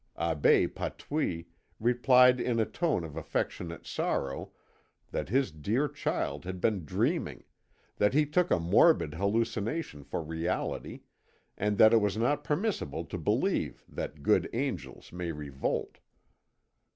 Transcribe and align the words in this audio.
Abbé 0.17 0.67
Patouille 0.73 1.45
replied 1.79 2.39
in 2.41 2.59
a 2.59 2.65
tone 2.65 3.03
of 3.03 3.15
affectionate 3.15 3.85
sorrow 3.85 4.51
that 5.11 5.29
his 5.29 5.51
dear 5.51 5.87
child 5.87 6.43
had 6.43 6.59
been 6.59 6.85
dreaming, 6.85 7.43
that 7.97 8.15
he 8.15 8.25
took 8.25 8.49
a 8.49 8.57
morbid 8.57 9.13
hallucination 9.13 10.03
for 10.03 10.23
reality, 10.23 11.01
and 11.55 11.77
that 11.77 11.93
it 11.93 12.01
was 12.01 12.17
not 12.17 12.43
permissible 12.43 13.05
to 13.05 13.19
believe 13.19 13.83
that 13.87 14.23
good 14.23 14.49
angels 14.53 15.13
may 15.13 15.31
revolt. 15.31 15.99